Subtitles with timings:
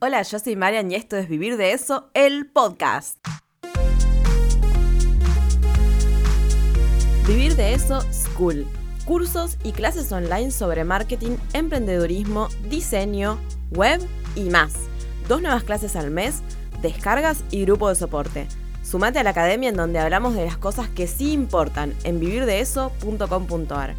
[0.00, 3.18] Hola, yo soy Marian y esto es Vivir de Eso, el podcast.
[7.26, 8.64] Vivir de Eso School.
[9.04, 13.40] Cursos y clases online sobre marketing, emprendedurismo, diseño,
[13.72, 14.00] web
[14.36, 14.74] y más.
[15.26, 16.42] Dos nuevas clases al mes,
[16.80, 18.46] descargas y grupo de soporte.
[18.84, 23.96] Sumate a la academia en donde hablamos de las cosas que sí importan en vivirdeeso.com.ar.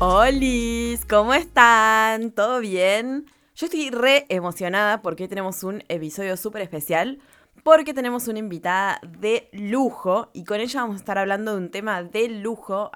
[0.00, 2.30] Hola, ¿cómo están?
[2.30, 3.26] ¿Todo bien?
[3.56, 7.18] Yo estoy re emocionada porque tenemos un episodio súper especial,
[7.64, 11.72] porque tenemos una invitada de lujo y con ella vamos a estar hablando de un
[11.72, 12.92] tema de lujo.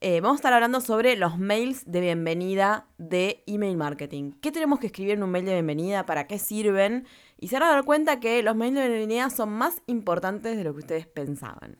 [0.00, 4.32] Eh, vamos a estar hablando sobre los mails de bienvenida de email marketing.
[4.40, 6.06] ¿Qué tenemos que escribir en un mail de bienvenida?
[6.06, 7.06] ¿Para qué sirven?
[7.38, 10.64] Y se van a dar cuenta que los mails de bienvenida son más importantes de
[10.64, 11.76] lo que ustedes pensaban.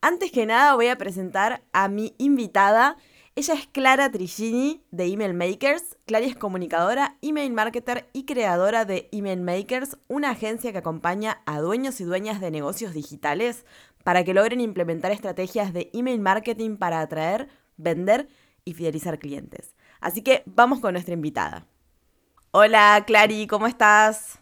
[0.00, 2.96] Antes que nada voy a presentar a mi invitada
[3.38, 5.96] ella es Clara Trigini de Email Makers.
[6.06, 11.60] Clara es comunicadora, email marketer y creadora de Email Makers, una agencia que acompaña a
[11.60, 13.64] dueños y dueñas de negocios digitales
[14.02, 18.28] para que logren implementar estrategias de email marketing para atraer, vender
[18.64, 19.76] y fidelizar clientes.
[20.00, 21.64] Así que vamos con nuestra invitada.
[22.50, 24.40] Hola, Clary, ¿cómo estás?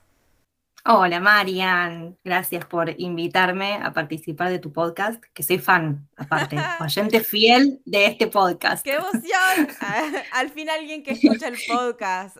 [0.88, 7.24] Hola Marian, gracias por invitarme a participar de tu podcast, que soy fan, aparte, oyente
[7.24, 8.84] fiel de este podcast.
[8.84, 9.68] ¡Qué emoción!
[10.32, 12.36] Al fin alguien que escucha el podcast.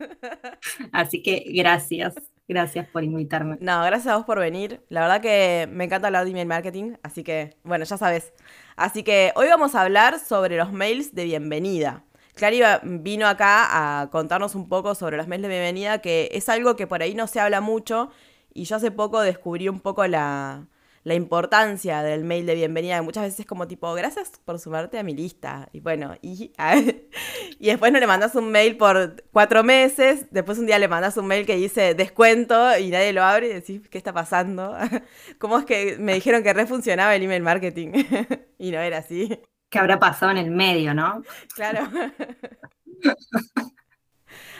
[0.92, 2.14] Así que gracias,
[2.48, 3.56] gracias por invitarme.
[3.60, 4.84] No, gracias a vos por venir.
[4.88, 8.32] La verdad que me encanta hablar de email marketing, así que, bueno, ya sabes.
[8.74, 12.02] Así que hoy vamos a hablar sobre los mails de bienvenida.
[12.34, 16.76] Clary vino acá a contarnos un poco sobre los mails de bienvenida, que es algo
[16.76, 18.10] que por ahí no se habla mucho
[18.52, 20.66] y yo hace poco descubrí un poco la,
[21.04, 25.14] importancia del mail de bienvenida, muchas veces es como tipo, gracias por sumarte a mi
[25.14, 25.68] lista.
[25.72, 26.52] Y bueno, y,
[27.58, 31.16] y después no le mandas un mail por cuatro meses, después un día le mandas
[31.16, 34.76] un mail que dice descuento y nadie lo abre y decís, ¿qué está pasando?
[35.38, 37.92] ¿Cómo es que me dijeron que re funcionaba el email marketing?
[38.58, 41.22] y no era así que habrá pasado en el medio, ¿no?
[41.54, 41.88] Claro.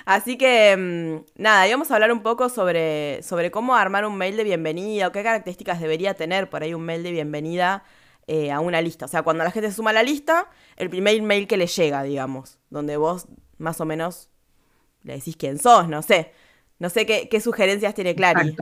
[0.06, 4.36] Así que, mm, nada, íbamos a hablar un poco sobre, sobre cómo armar un mail
[4.36, 7.84] de bienvenida o qué características debería tener por ahí un mail de bienvenida
[8.26, 9.04] eh, a una lista.
[9.04, 12.02] O sea, cuando la gente suma a la lista, el primer mail que le llega,
[12.02, 13.26] digamos, donde vos
[13.58, 14.30] más o menos
[15.02, 16.32] le decís quién sos, no sé.
[16.78, 18.56] No sé qué, qué sugerencias tiene Clary.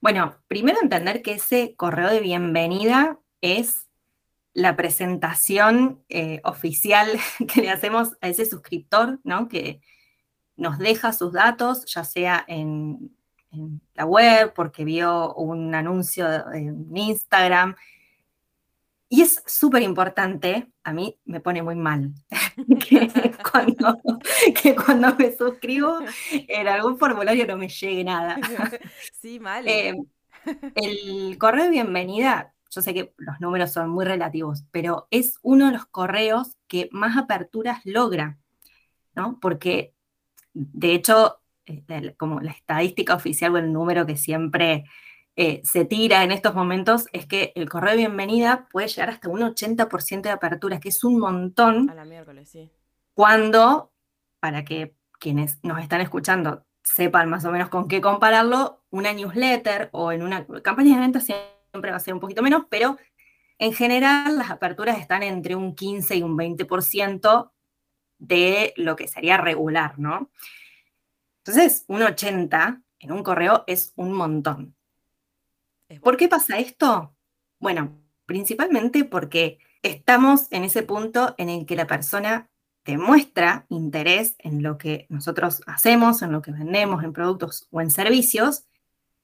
[0.00, 3.89] bueno, primero entender que ese correo de bienvenida es
[4.52, 7.08] la presentación eh, oficial
[7.52, 9.48] que le hacemos a ese suscriptor, ¿no?
[9.48, 9.80] Que
[10.56, 13.16] nos deja sus datos, ya sea en,
[13.94, 17.74] la web, porque vio un anuncio en Instagram.
[19.08, 22.12] Y es súper importante, a mí me pone muy mal,
[24.62, 25.98] que, cuando, me suscribo
[26.30, 28.38] en algún formulario no me llegue nada.
[29.20, 29.66] Sí, mal.
[29.66, 29.96] Eh,
[30.76, 35.66] el correo de bienvenida yo sé que los números son muy relativos, pero es uno
[35.66, 38.38] de los correos que más aperturas logra,
[39.14, 39.38] ¿no?
[39.40, 39.94] Porque,
[40.54, 44.84] de hecho, eh, como la estadística oficial o el número que siempre
[45.36, 49.28] eh, se tira en estos momentos es que el correo de bienvenida puede llegar hasta
[49.28, 51.90] un 80% de aperturas, que es un montón.
[51.90, 52.70] A la miércoles, sí.
[53.14, 53.92] Cuando,
[54.38, 59.90] para que quienes nos están escuchando sepan más o menos con qué compararlo, una newsletter
[59.92, 61.26] o en una campaña de ventas
[61.70, 62.98] siempre va a ser un poquito menos, pero
[63.58, 67.52] en general las aperturas están entre un 15 y un 20%
[68.18, 70.30] de lo que sería regular, ¿no?
[71.44, 74.76] Entonces, un 80 en un correo es un montón.
[76.02, 77.14] ¿Por qué pasa esto?
[77.58, 82.50] Bueno, principalmente porque estamos en ese punto en el que la persona
[82.84, 87.90] demuestra interés en lo que nosotros hacemos, en lo que vendemos, en productos o en
[87.90, 88.64] servicios,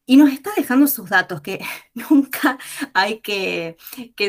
[0.07, 1.61] y nos está dejando sus datos, que
[1.95, 2.59] nunca
[2.95, 3.77] hay que,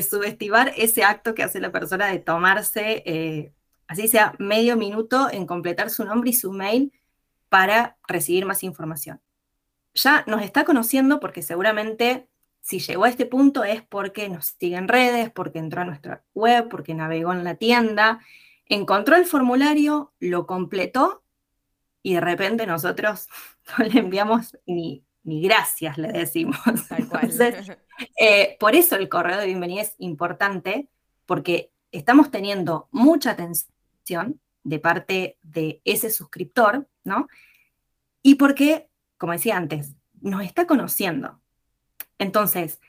[0.09, 3.53] subestimar ese acto que hace la persona de tomarse, eh,
[3.87, 6.91] así sea medio minuto, en completar su nombre y su mail
[7.49, 9.21] para recibir más información.
[9.93, 12.27] Ya nos está conociendo porque seguramente
[12.61, 16.25] si llegó a este punto es porque nos sigue en redes, porque entró a nuestra
[16.33, 18.19] web, porque navegó en la tienda,
[18.65, 21.23] encontró el formulario, lo completó
[22.03, 23.29] y de repente nosotros
[23.77, 26.57] no le enviamos ni ni gracias le decimos.
[28.15, 30.87] Eh, por eso el correo de bienvenida es importante,
[31.25, 37.27] porque estamos teniendo mucha atención de parte de ese suscriptor, ¿no?
[38.21, 38.87] Y porque,
[39.17, 41.41] como decía antes, nos está conociendo.
[42.19, 42.79] Entonces,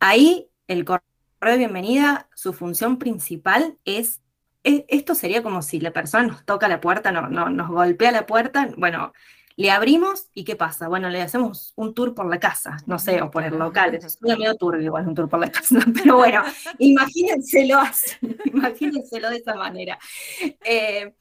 [0.00, 1.04] ahí el correo
[1.40, 4.20] de bienvenida, su función principal es
[4.64, 8.10] e, esto sería como si la persona nos toca la puerta, no, no, nos golpea
[8.10, 9.12] la puerta, bueno,
[9.56, 10.88] le abrimos y ¿qué pasa?
[10.88, 13.94] Bueno, le hacemos un tour por la casa, no sé, o por el local.
[13.94, 16.42] Es medio turbio igual un tour por la casa, pero bueno,
[16.78, 18.16] imagínenselo así,
[18.46, 19.98] imagínenselo de esa manera.
[20.64, 21.14] Eh,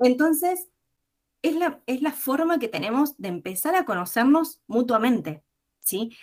[0.00, 0.68] entonces,
[1.42, 5.42] es la, es la forma que tenemos de empezar a conocernos mutuamente,
[5.80, 6.16] ¿sí?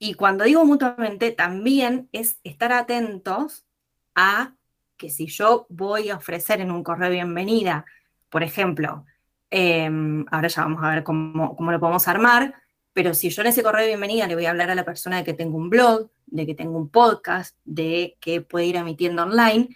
[0.00, 3.66] Y cuando digo mutuamente, también es estar atentos
[4.14, 4.54] a
[4.96, 7.84] que si yo voy a ofrecer en un correo bienvenida,
[8.30, 9.04] por ejemplo,
[9.50, 12.54] Em, ahora ya vamos a ver cómo, lo podemos armar,
[12.92, 15.16] pero si yo en ese correo de bienvenida le voy a hablar a la persona
[15.16, 19.22] de que tengo un blog, de que tengo un podcast, de que puede ir emitiendo
[19.22, 19.68] online,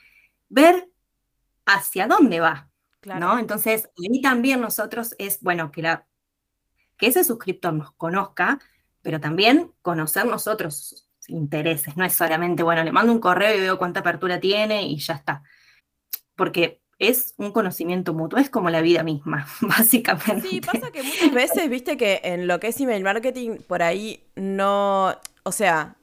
[0.49, 0.89] ver
[1.65, 2.69] hacia dónde va,
[3.05, 3.39] ¿no?
[3.39, 6.07] Entonces, ahí también nosotros es, bueno, que, la,
[6.99, 8.59] que ese suscriptor nos conozca,
[9.01, 13.61] pero también conocer nosotros sus intereses, no es solamente, bueno, le mando un correo y
[13.61, 15.43] veo cuánta apertura tiene y ya está.
[16.37, 20.49] Porque es un conocimiento mutuo, es como la vida misma, básicamente.
[20.49, 24.25] Sí, pasa que muchas veces, viste que en lo que es email marketing, por ahí
[24.37, 25.97] no, o sea,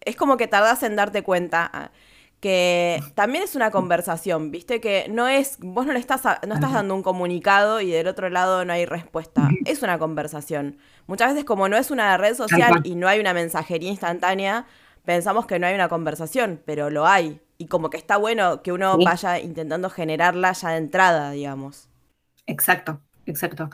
[0.00, 1.90] es como que tardas en darte cuenta ah,
[2.38, 6.72] que también es una conversación, viste que no es, vos no le estás, no estás
[6.72, 10.78] dando un comunicado y del otro lado no hay respuesta, es una conversación.
[11.06, 14.64] Muchas veces como no es una red social y no hay una mensajería instantánea,
[15.04, 18.72] pensamos que no hay una conversación, pero lo hay y como que está bueno que
[18.72, 21.88] uno vaya intentando generarla ya de entrada, digamos.
[22.46, 23.70] Exacto, exacto.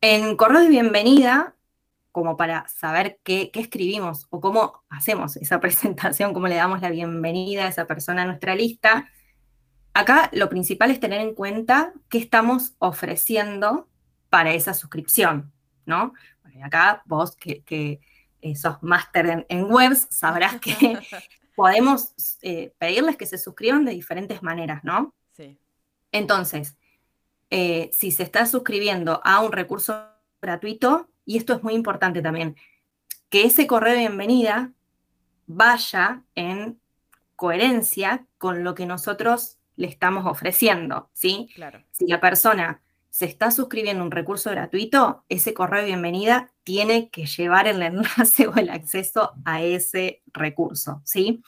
[0.00, 1.54] En correo de bienvenida,
[2.10, 7.64] como para saber qué, escribimos o cómo hacemos esa presentación, cómo le damos la bienvenida
[7.64, 9.08] a esa persona a nuestra lista,
[9.94, 13.88] acá lo principal es tener en cuenta qué estamos ofreciendo
[14.28, 15.52] para esa suscripción,
[15.86, 16.12] ¿no?
[16.62, 18.00] acá vos que, que
[18.42, 20.98] eh, sos máster en, webs, sabrás que
[21.56, 22.12] podemos
[22.42, 25.14] eh, pedirles que se suscriban de diferentes maneras, ¿no?
[25.32, 25.56] Sí.
[26.10, 26.76] Entonces,
[27.50, 30.08] eh, si se está suscribiendo a un recurso
[30.40, 32.56] gratuito, y esto es muy importante también,
[33.28, 34.72] que ese correo de bienvenida
[35.46, 36.80] vaya en
[37.36, 41.48] coherencia con lo que nosotros le estamos ofreciendo, ¿sí?
[41.54, 41.82] Claro.
[41.92, 47.26] Si la persona se está suscribiendo un recurso gratuito, ese correo de bienvenida tiene que
[47.26, 51.42] llevar el enlace o el acceso a ese recurso, ¿sí?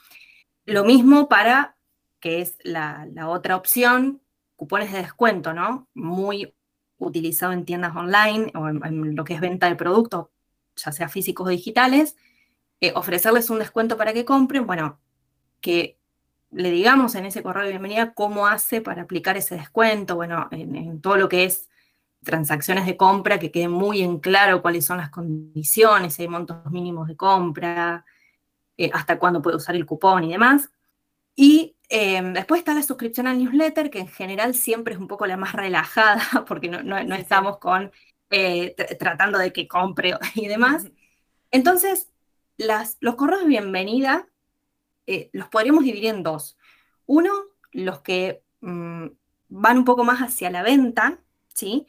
[0.67, 1.79] Lo mismo para,
[2.21, 4.21] que es la, otra opción,
[4.57, 5.89] cupones de descuento, ¿no?
[5.95, 6.55] Muy
[6.99, 10.29] utilizado en tiendas online o en, lo que es venta de productos,
[10.77, 12.15] ya sea físicos o digitales,
[12.83, 15.01] eh, ofrecerles un descuento para que compren, bueno,
[15.63, 15.99] que
[16.55, 21.01] le digamos en ese correo de bienvenida cómo hace para aplicar ese descuento, bueno, en,
[21.01, 21.69] todo lo que es
[22.23, 27.09] transacciones de compra, que quede muy en claro cuáles son las condiciones, hay montos mínimos
[27.09, 28.05] de compra,
[28.79, 30.71] eh, hasta cuándo puede usar el cupón y demás.
[31.37, 35.27] Y em, después está la suscripción al newsletter, que en general siempre es un poco
[35.27, 37.93] la más relajada, porque no, estamos con
[38.31, 40.87] eh, tratando de que compre y demás.
[41.51, 42.11] Entonces,
[42.57, 44.29] las, los correos de bienvenida
[45.07, 46.57] eh, los podríamos dividir en dos.
[47.07, 47.31] Uno,
[47.73, 49.07] los que mm,
[49.49, 51.19] van un poco más hacia la venta,
[51.53, 51.87] ¿sí?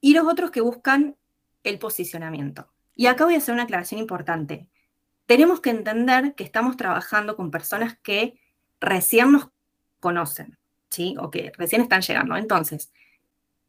[0.00, 1.16] Y los otros que buscan
[1.62, 2.72] el posicionamiento.
[2.94, 4.68] Y acá voy a hacer una aclaración importante.
[5.26, 8.38] Tenemos que entender que estamos trabajando con personas que
[8.80, 9.48] recién nos
[10.00, 10.58] conocen,
[10.90, 11.14] ¿sí?
[11.18, 12.36] O que recién están llegando.
[12.36, 12.92] Entonces,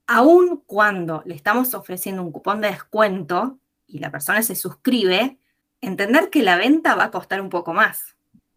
[0.08, 5.38] aun cuando le estamos ofreciendo un cupón de descuento y la persona se suscribe,
[5.82, 8.13] entender que la venta va a costar un poco más,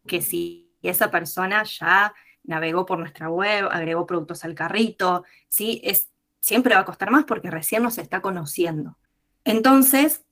[0.07, 5.81] que si esa persona ya navegó por nuestra web, agregó productos al carrito, ¿sí?
[5.83, 6.09] Es,
[6.39, 8.97] siempre va a costar más porque recién nos está conociendo.
[9.43, 10.25] Entonces,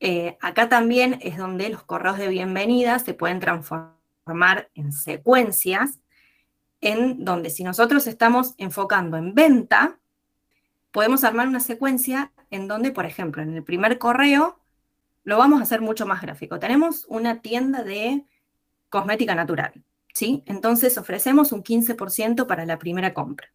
[0.00, 6.00] eh, acá también es donde los correos de bienvenida se pueden transformar en secuencias,
[6.80, 9.98] en donde si nosotros estamos enfocando en venta,
[10.90, 14.58] podemos armar una secuencia en donde, por ejemplo, en el primer correo,
[15.24, 16.58] lo vamos a hacer mucho más gráfico.
[16.58, 18.24] Tenemos una tienda de
[18.92, 19.72] cosmética natural,
[20.12, 20.42] ¿sí?
[20.44, 23.48] Entonces ofrecemos un 15% para la primera compra.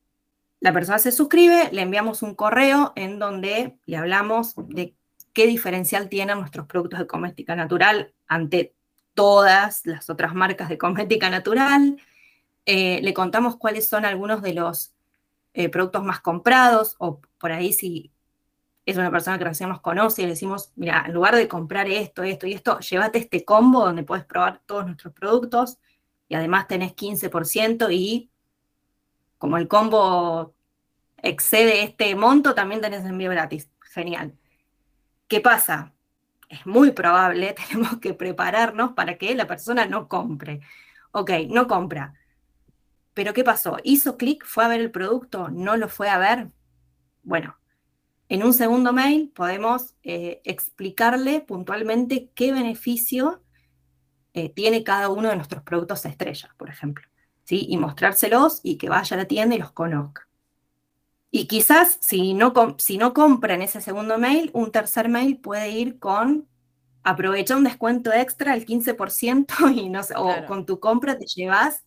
[0.60, 4.96] La persona se suscribe, le enviamos un correo en donde le hablamos de
[5.34, 8.74] qué diferencial tienen nuestros productos de cosmética natural ante
[9.14, 12.02] todas las otras marcas de cosmética natural.
[12.66, 14.96] Eh, le contamos cuáles son algunos de los
[15.54, 18.12] eh, productos más comprados o por ahí si
[18.88, 21.90] es una persona que recién nos conoce y le decimos, mira, en lugar de comprar
[21.90, 25.78] esto, esto y esto, llévate este combo donde puedes probar todos nuestros productos
[26.30, 28.32] y además tenés 15% y
[29.38, 30.56] como el combo
[31.18, 33.70] excede este monto, también tenés envío gratis.
[33.82, 34.38] Genial.
[35.28, 35.94] ¿Qué pasa?
[36.48, 40.62] Es muy probable, tenemos que prepararnos para que la persona no compre.
[41.12, 42.14] Ok, no compra.
[43.14, 43.80] Pero ¿qué pasó?
[43.84, 44.46] ¿Hizo clic?
[44.46, 45.50] ¿Fue a ver el producto?
[45.50, 46.52] ¿No lo fue a ver?
[47.24, 47.58] Bueno,
[48.30, 53.42] en un segundo mail podemos eh, explicarle puntualmente qué beneficio
[54.34, 57.08] eh, tiene cada uno de nuestros productos estrellas, por ejemplo,
[57.44, 57.66] ¿sí?
[57.70, 60.28] y mostrárselos y que vaya a la tienda y los conozca.
[61.32, 65.70] Y quizás si no, si no compra en ese segundo mail, un tercer mail puede
[65.70, 66.48] ir con
[67.04, 71.86] aprovecha un descuento extra al 15% y no o con tu compra te llevas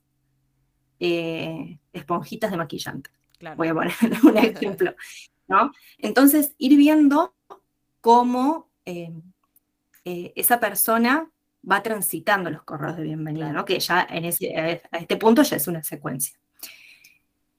[0.99, 3.11] eh, esponjitas de maquillante.
[3.57, 3.93] Voy a poner
[4.25, 4.95] un ejemplo.
[5.51, 5.73] ¿No?
[5.99, 7.35] Entonces, ir viendo
[8.01, 9.13] cómo eh,
[10.05, 11.29] eh, esa persona
[11.71, 16.39] va transitando los correos de bienvenida, que ya a este punto ya es una secuencia.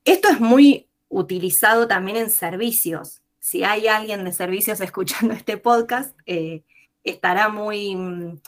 [0.06, 3.22] Esto es muy utilizado también en servicios.
[3.40, 6.64] Si hay alguien de servicios escuchando este podcast, eh,
[7.04, 8.40] estará muy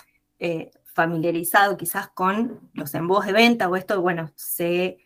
[0.94, 5.00] familiarizado quizás con los embudos de venta o esto, bueno, se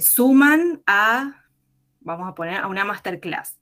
[0.00, 1.40] suman a
[2.00, 3.58] vamos a poner a una masterclass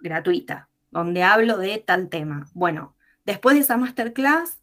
[0.00, 2.46] gratuita, donde hablo de tal tema.
[2.54, 4.60] Bueno, después de esa masterclass,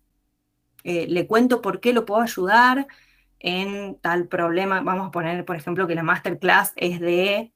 [0.84, 2.88] eh, le cuento por qué lo puedo ayudar
[3.40, 4.82] en tal problema.
[4.82, 7.54] Vamos a poner, por ejemplo, que la masterclass es de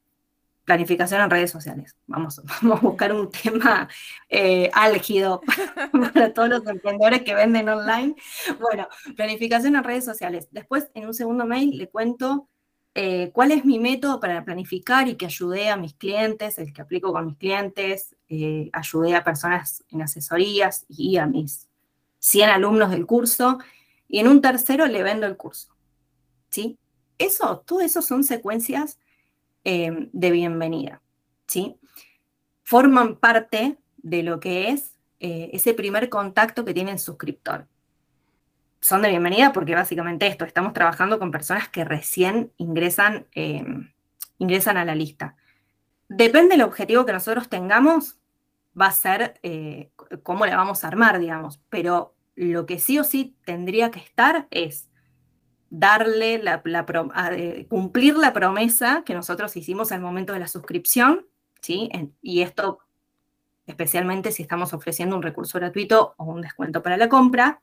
[0.66, 1.98] planificación en redes sociales.
[2.08, 3.90] Vamos, vamos a buscar un tema
[4.30, 5.42] eh, álgido
[6.14, 8.16] para todos los emprendedores que venden online.
[8.60, 10.48] Bueno, planificación en redes sociales.
[10.52, 12.48] Después, en un segundo mail, le cuento
[12.94, 16.82] eh, cuál es mi método para planificar y que ayude a mis clientes, el que
[16.82, 21.70] aplico con mis clientes, eh, ayudé a personas en asesorías y a mis
[22.20, 23.60] 100 alumnos del curso,
[24.10, 25.74] y en un tercero le vendo el curso.
[26.50, 26.78] ¿Sí?
[27.18, 29.00] Eso, todo eso son secuencias
[29.64, 31.02] eh, de bienvenida.
[31.48, 31.78] ¿Sí?
[32.64, 37.68] Forman parte de lo que es ese primer contacto que tiene el suscriptor
[38.82, 43.92] son de bienvenida porque básicamente esto, estamos trabajando con personas que recién ingresan, em,
[44.40, 45.36] ingresan a la lista.
[46.10, 48.18] Depende del objetivo que nosotros tengamos,
[48.80, 49.92] va a ser eh,
[50.24, 54.48] cómo la vamos a armar, digamos, pero lo que sí o sí tendría que estar
[54.50, 54.90] es
[55.70, 61.28] darle eh, cumplir la promesa que nosotros hicimos al momento de la suscripción,
[61.62, 61.90] ¿sí?
[62.22, 62.80] y esto
[63.68, 67.62] especialmente si estamos ofreciendo un recurso gratuito o un descuento para la compra,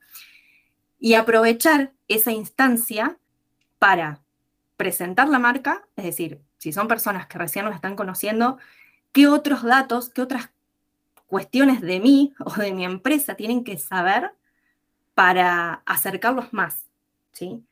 [0.99, 3.17] y aprovechar esa instancia
[3.79, 4.21] para
[4.77, 8.57] presentar la marca, es decir, si son personas que recién nos están conociendo,
[9.11, 10.49] qué otros datos, qué otras
[11.27, 14.31] cuestiones de mí o de mi empresa tienen que saber
[15.13, 16.85] para acercarlos más,
[17.31, 17.63] ¿sí?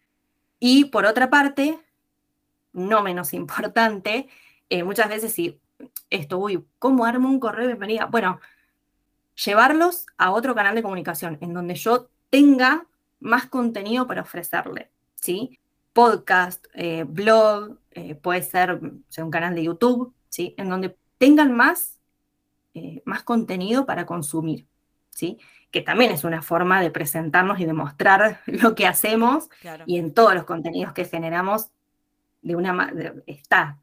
[0.59, 1.79] Y por otra parte,
[2.73, 4.29] no menos importante,
[4.69, 5.59] eh, muchas veces si
[6.09, 6.45] esto,
[6.79, 8.05] ¿cómo armo un correo de bienvenida?
[8.05, 8.39] Bueno,
[9.45, 12.87] llevarlos a otro canal de comunicación en donde yo tenga
[13.19, 15.59] más contenido para ofrecerle, ¿sí?
[15.93, 20.53] Podcast, eh, blog, eh, puede ser un canal de YouTube, ¿sí?
[20.57, 21.99] En donde tengan más,
[22.73, 24.67] eh, más contenido para consumir,
[25.09, 25.39] ¿sí?
[25.71, 29.49] Que también es una forma de presentarnos y de mostrar lo que hacemos
[29.85, 31.69] y en todos los contenidos que generamos
[32.41, 32.93] de una
[33.25, 33.79] está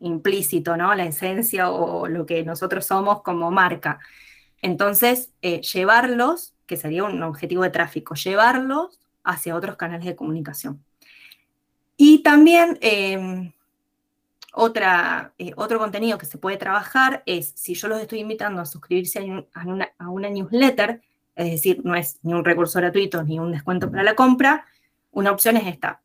[0.00, 0.94] implícito, ¿no?
[0.94, 3.98] La esencia o lo que nosotros somos como marca.
[4.62, 10.82] Entonces, llevarlos que sería un objetivo de tráfico, llevarlos hacia otros canales de comunicación.
[11.96, 13.52] Y también em,
[14.52, 18.66] otra, eh, otro contenido que se puede trabajar es, si yo los estoy invitando a
[18.66, 21.02] suscribirse a una, newsletter,
[21.34, 24.66] es decir, no es ni un recurso gratuito ni un descuento para la compra,
[25.10, 26.00] una opción es esta,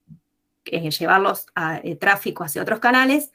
[0.65, 3.31] llevarlos a eh, tráfico hacia otros canales,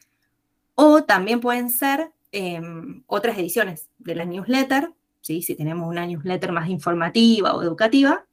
[0.75, 4.93] o también pueden ser em, otras ediciones de la newsletter
[5.27, 8.25] si tenemos una newsletter más informativa o educativa,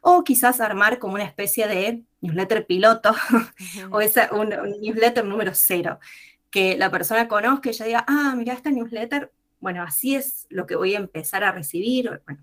[0.00, 3.14] o quizás armar como una especie de newsletter piloto
[3.90, 5.98] o esa, un, newsletter número cero,
[6.50, 10.66] que la persona conozca y ya diga, ah, mira esta newsletter, bueno, así es lo
[10.66, 12.42] que voy a empezar a recibir, bueno,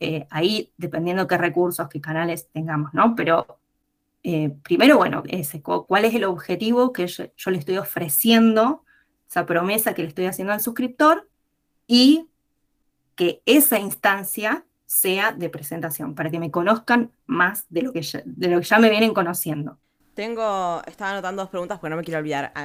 [0.00, 3.14] eh, ahí dependiendo qué recursos, qué canales tengamos, ¿no?
[3.14, 3.58] Pero
[4.22, 8.84] eh, primero, bueno, ese, cuál es el objetivo que yo le estoy ofreciendo,
[9.28, 11.28] esa promesa que le estoy haciendo al suscriptor,
[11.86, 12.28] y
[13.16, 18.22] que esa instancia sea de presentación, para que me conozcan más de lo que ya,
[18.24, 19.78] de lo que ya me vienen conociendo.
[20.14, 22.52] Tengo, estaba anotando dos preguntas porque no me quiero olvidar.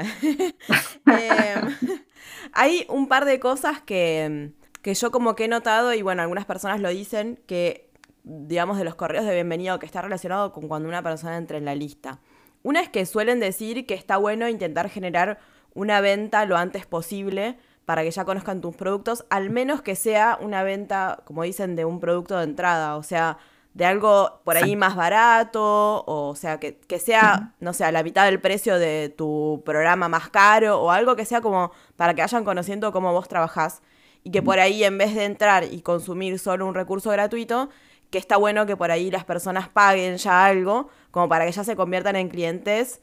[1.08, 1.76] Em,
[2.54, 4.52] hay un par de cosas que,
[4.84, 7.90] que yo como que he notado, y bueno, algunas personas lo dicen, que
[8.24, 11.66] digamos de los correos de bienvenido, que está relacionado con cuando una persona entra en
[11.66, 12.20] la lista.
[12.62, 15.40] Una es que suelen decir que está bueno intentar generar
[15.74, 17.58] una venta lo antes posible,
[17.90, 21.86] para que ya conozcan tus productos, al menos que sea una venta, como dicen, de
[21.86, 23.40] un producto de entrada, o sea,
[23.74, 28.26] de algo por ahí más barato, o, sea, que, sea, no sé, a la mitad
[28.26, 32.46] del precio de tu programa más caro, o algo que sea como para que vayan
[32.46, 33.82] conociendo cómo vos trabajás.
[34.24, 37.72] Y que por ahí, en vez de entrar y consumir solo un recurso gratuito,
[38.12, 41.64] que está bueno que por ahí las personas paguen ya algo, como para que ya
[41.64, 43.02] se conviertan en clientes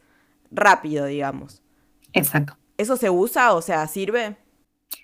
[0.52, 1.60] rápido, digamos.
[2.12, 2.56] Exacto.
[2.78, 3.52] ¿Eso se usa?
[3.54, 4.36] O sea, ¿sirve?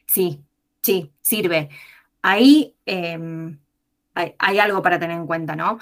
[0.07, 0.43] Sí,
[0.83, 1.69] sí, sirve.
[2.23, 3.59] Ahí em,
[4.15, 5.79] hay, algo para tener en cuenta, ¿no?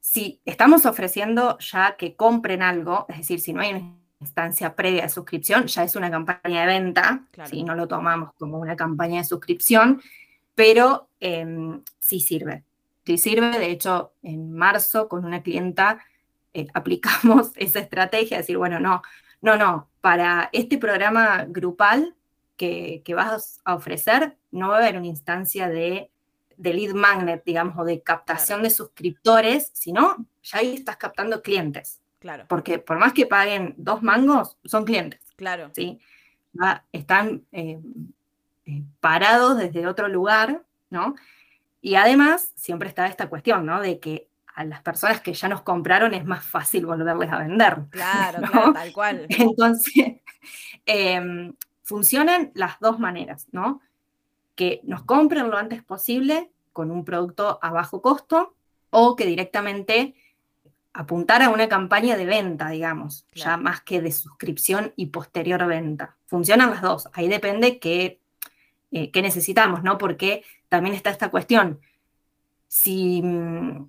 [0.00, 5.02] Si estamos ofreciendo ya que compren algo, es decir, si no hay una instancia previa
[5.02, 9.18] de suscripción, ya es una campaña de venta, si no lo tomamos como una campaña
[9.18, 10.00] de suscripción,
[10.54, 12.64] pero em, sí sirve.
[13.04, 15.98] Sí sirve, de hecho, en marzo con una clienta
[16.54, 19.02] eh, aplicamos esa estrategia, decir, bueno, no,
[19.42, 22.15] no, no, para este programa grupal
[22.56, 26.10] que, que vas a ofrecer, no va a haber una instancia de
[26.56, 32.00] de lead magnet, digamos, o de captación de suscriptores, sino ya ahí estás captando clientes.
[32.18, 32.46] Claro.
[32.48, 35.20] Porque por más que paguen dos mangos, son clientes.
[35.36, 35.70] Claro.
[35.74, 36.00] ¿sí?
[36.90, 37.78] están eh,
[38.64, 41.14] eh, parados desde otro lugar, ¿no?
[41.82, 43.82] Y además, siempre está esta cuestión, ¿no?
[43.82, 47.76] De que a las personas que ya nos compraron es más fácil volverles a vender.
[47.90, 49.26] Claro, claro tal cual.
[49.28, 50.14] Entonces,
[50.86, 51.52] em,
[51.86, 53.80] funcionan las dos maneras, ¿no?
[54.56, 58.56] que nos compren lo antes posible con un producto a bajo costo
[58.90, 60.16] o que directamente
[60.92, 66.16] apuntar a una campaña de venta, digamos, ya más que de suscripción y posterior venta.
[66.26, 68.18] Funcionan las dos, ahí depende qué,
[68.90, 69.98] eh, qué necesitamos, ¿no?
[69.98, 71.80] Porque también está esta cuestión,
[72.66, 73.88] si mm,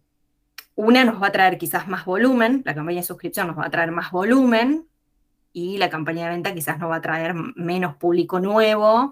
[0.75, 3.71] una nos va a traer quizás más volumen, la campaña de suscripción nos va a
[3.71, 4.85] traer más volumen
[5.57, 9.11] y la campaña de venta quizás nos va a traer menos público nuevo,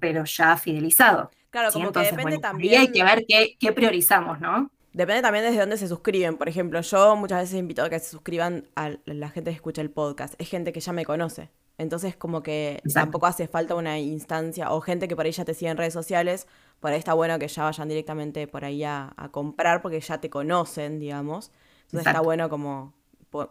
[0.00, 1.30] pero ya fidelizado.
[1.50, 2.72] Claro, como que depende también.
[2.72, 4.68] Y hay que ver qué, priorizamos, ¿no?
[4.92, 6.38] Depende también desde dónde se suscriben.
[6.38, 9.80] Por ejemplo, yo muchas veces invito a que se suscriban a la gente que escucha
[9.80, 10.34] el podcast.
[10.38, 11.50] Es gente que ya me conoce.
[11.78, 15.54] Entonces, como que tampoco hace falta una instancia o gente que por ahí ya te
[15.54, 16.48] sigue en redes sociales.
[16.80, 20.30] Por ahí está bueno que ya vayan directamente por ahí a, comprar porque ya te
[20.30, 21.52] conocen, digamos.
[21.84, 22.92] Entonces está bueno como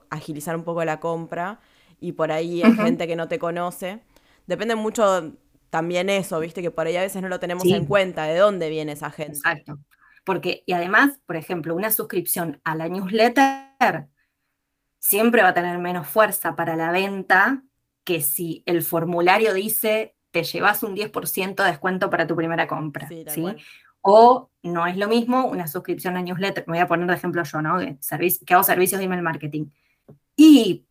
[0.09, 1.61] agilizar un poco la compra.
[1.99, 3.99] Y por ahí hay gente que no te conoce.
[4.47, 5.33] Depende mucho
[5.69, 8.69] también eso, viste, que por ahí a veces no lo tenemos en cuenta, de dónde
[8.69, 9.37] viene esa gente.
[9.37, 9.79] Exacto.
[10.23, 14.07] Porque, y además, por ejemplo, una suscripción a la newsletter
[14.99, 17.63] siempre va a tener menos fuerza para la venta
[18.03, 23.07] que si el formulario dice te llevas un 10% de descuento para tu primera compra.
[23.07, 23.25] Sí,
[24.01, 27.41] O no es lo mismo una suscripción a newsletter, me voy a poner de ejemplo
[27.43, 27.79] yo, ¿no?
[27.79, 27.97] Que,
[28.45, 29.67] que hago servicios de email marketing.
[30.35, 30.85] Y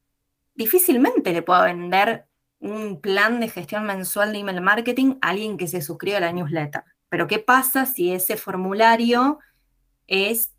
[0.54, 2.26] difícilmente le puedo vender
[2.60, 6.32] un plan de gestión mensual de email marketing a alguien que se suscribe a la
[6.32, 6.82] newsletter.
[7.08, 9.38] Pero ¿qué pasa si ese formulario
[10.06, 10.54] es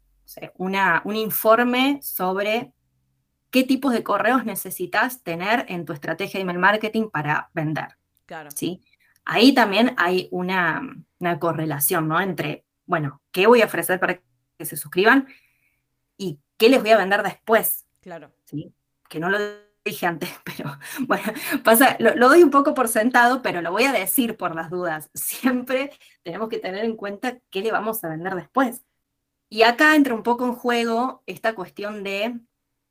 [0.56, 2.74] una, un informe sobre
[3.50, 7.98] qué tipos de correos necesitas tener en tu estrategia de email marketing para vender?
[8.26, 8.52] Claro.
[8.52, 8.82] ¿sí?
[9.26, 10.82] Ahí también hay una,
[11.40, 12.22] correlación, ¿no?
[12.22, 14.22] Entre, bueno, ¿qué voy a ofrecer para
[14.58, 15.28] que se suscriban?
[16.18, 17.88] Y qué les voy a vender después.
[18.02, 18.32] Claro.
[18.46, 18.72] ¿sí?
[19.10, 19.40] Que no lo
[19.86, 21.32] dije antes, pero bueno,
[21.64, 25.10] pasa, lo, doy un poco por sentado, pero lo voy a decir por las dudas.
[25.14, 25.92] Siempre
[26.24, 28.84] tenemos que tener en cuenta qué le vamos a vender después.
[29.48, 32.40] Y acá entra un poco en juego esta cuestión de,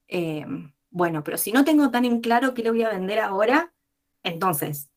[0.08, 0.46] eh,
[0.90, 3.74] bueno, pero si no tengo tan en claro qué le voy a vender ahora,
[4.22, 4.88] entonces,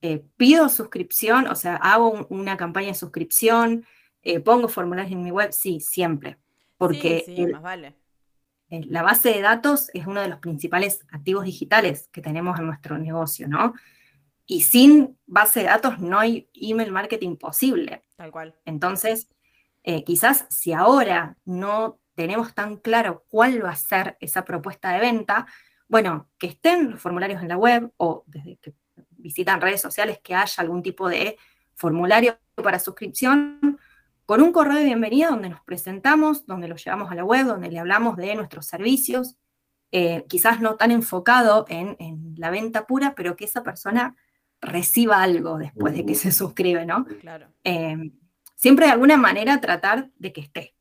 [0.00, 3.84] eh, pido suscripción, o sea, hago una campaña de suscripción,
[4.22, 6.38] eh, pongo formularios en mi web, sí, siempre.
[6.78, 8.05] Porque sí, más vale
[8.68, 12.98] la base de datos es uno de los principales activos digitales que tenemos en nuestro
[12.98, 13.74] negocio, ¿no?
[14.44, 18.04] Y sin base de datos no hay email marketing posible.
[18.16, 18.54] Tal cual.
[18.64, 19.28] Entonces,
[19.82, 25.00] eh, quizás si ahora no tenemos tan claro cuál va a ser esa propuesta de
[25.00, 25.46] venta,
[25.88, 28.74] bueno, que estén los formularios en la web o desde que
[29.10, 31.36] visitan redes sociales que haya algún tipo de
[31.74, 33.78] formulario para suscripción,
[34.26, 37.70] con un correo de bienvenida donde nos presentamos, donde lo llevamos a la web, donde
[37.70, 39.36] le hablamos de nuestros servicios,
[39.92, 41.96] eh, quizás no tan enfocado en,
[42.36, 44.16] la venta pura, pero que esa persona
[44.60, 47.06] reciba algo después de que se suscribe, ¿no?
[47.20, 47.52] Claro.
[47.62, 48.12] Em,
[48.56, 50.74] siempre de alguna manera tratar de que esté,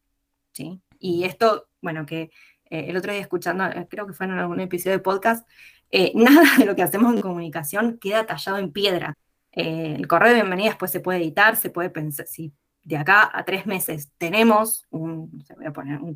[0.52, 0.82] ¿sí?
[0.98, 2.32] Y esto, bueno, que
[2.72, 5.48] eh, el otro día escuchando, eh, creo que fue en algún episodio de podcast,
[6.16, 9.14] nada de lo que hacemos en comunicación queda tallado en piedra.
[9.52, 12.52] el correo de bienvenida después se puede editar, se puede pensar, si
[12.86, 15.44] de acá a tres meses tenemos un,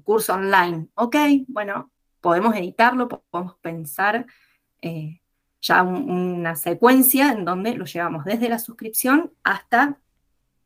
[0.04, 1.16] curso online, ok,
[1.48, 4.26] bueno, podemos editarlo, podemos pensar
[4.82, 5.20] eh,
[5.62, 9.98] ya una secuencia en donde lo llevamos desde la suscripción hasta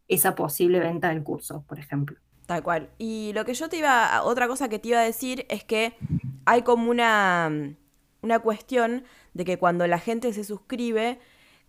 [0.07, 2.17] esa posible venta del curso, por ejemplo.
[2.45, 2.89] Tal cual.
[2.97, 5.95] Y lo que yo te iba, otra cosa que te iba a decir es que
[6.45, 7.49] hay como una,
[8.21, 11.19] una cuestión de que cuando la gente se suscribe,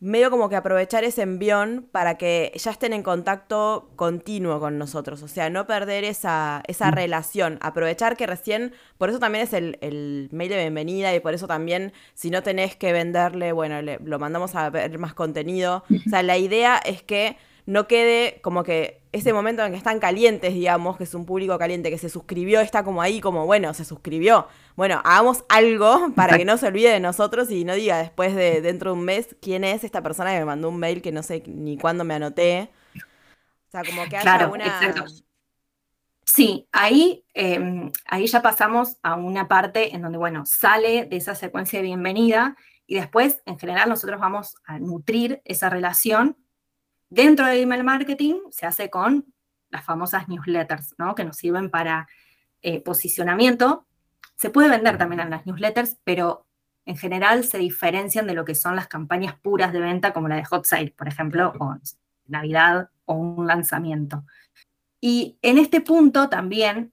[0.05, 5.23] medio como que aprovechar ese envión para que ya estén en contacto continuo con nosotros,
[5.23, 6.95] o sea, no perder esa, esa mm.
[6.95, 11.33] relación, aprovechar que recién, por eso también es el, el, mail de bienvenida y por
[11.33, 15.85] eso también si no tenés que venderle, bueno, le, lo mandamos a ver más contenido,
[15.91, 20.01] o sea, la idea es que no quede como que ese momento en que están
[20.01, 23.73] calientes, digamos, que es un público caliente que se suscribió, está como ahí, como, bueno,
[23.73, 24.49] se suscribió.
[24.75, 28.61] Bueno, hagamos algo para que no se olvide de nosotros y no diga después de
[28.61, 31.23] dentro de un mes quién es esta persona que me mandó un mail que no
[31.23, 32.71] sé ni cuándo me anoté.
[33.69, 34.81] O sea, como que haya una...
[36.27, 41.37] Sí, ahí, em, ahí ya pasamos a una parte en donde, bueno, sale de esa
[41.37, 42.57] secuencia de bienvenida
[42.89, 46.37] y después, en general, nosotros vamos a nutrir esa relación
[47.15, 49.33] Dentro del email marketing se hace con
[49.71, 51.15] las famosas newsletters, ¿no?
[51.15, 52.09] Que nos sirven para
[52.61, 53.87] eh, posicionamiento.
[54.35, 56.45] Se puede vender también en las newsletters, pero
[56.85, 60.35] en general se diferencian de lo que son las campañas puras de venta, como la
[60.35, 61.77] de Hot Sale, por ejemplo, o
[62.27, 64.25] Navidad o un lanzamiento.
[65.01, 66.93] Y en este punto también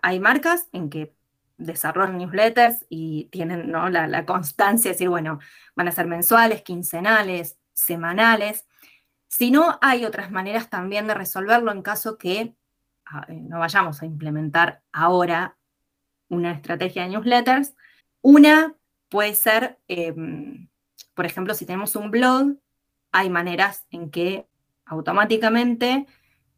[0.00, 1.14] hay marcas en que
[1.58, 3.90] desarrollan newsletters y tienen ¿no?
[3.90, 5.40] la, la constancia de decir, bueno,
[5.76, 8.64] van a ser mensuales, quincenales, semanales.
[9.32, 12.54] Si no, hay otras maneras también de resolverlo en caso que
[13.06, 15.56] ah, eh, no vayamos a implementar ahora
[16.28, 17.74] una estrategia de newsletters.
[18.20, 18.74] Una
[19.08, 20.68] puede ser, em,
[21.14, 22.58] por ejemplo, si tenemos un blog,
[23.10, 24.46] hay maneras en que
[24.84, 26.06] automáticamente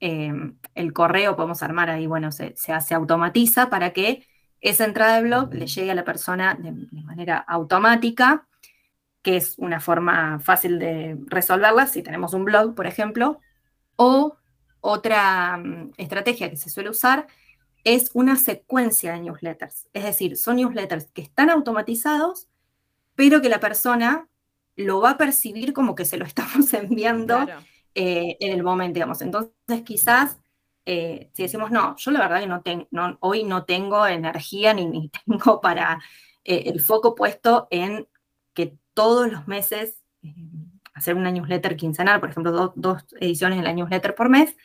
[0.01, 4.27] em, el correo podemos armar ahí, bueno, se, se, automatiza para que
[4.61, 6.73] esa entrada de blog le llegue a la persona de
[7.05, 8.49] manera automática
[9.25, 13.41] que es una forma fácil de resolverla si tenemos un blog, por ejemplo.
[13.97, 14.37] O
[14.81, 17.27] otra mm, estrategia que se suele usar
[17.83, 19.89] es una secuencia de newsletters.
[19.93, 22.49] Es decir, son newsletters que están automatizados,
[23.17, 24.29] pero que la persona
[24.77, 27.47] lo va a percibir como que se lo estamos enviando
[27.95, 29.23] eh, en el momento, digamos.
[29.23, 30.39] Entonces, quizás
[30.87, 32.87] eh, si decimos, no, yo la verdad que no tengo,
[33.21, 35.99] hoy no tengo energía ni, ni tengo para
[36.45, 38.07] eh, el foco puesto en
[38.95, 40.35] todos los meses eh,
[40.95, 44.57] hacer una newsletter quincenal, por ejemplo, dos ediciones de la newsletter por mes,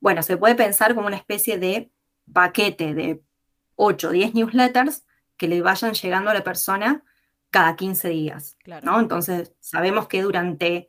[0.00, 1.90] bueno, se puede pensar como una especie de
[2.32, 3.22] paquete de
[3.76, 7.04] 8 o 10 newsletters que le vayan llegando a la persona
[7.50, 8.56] cada 15 días.
[8.82, 9.00] ¿no?
[9.00, 10.88] Entonces, sabemos que durante